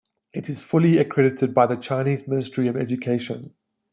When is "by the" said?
1.53-1.75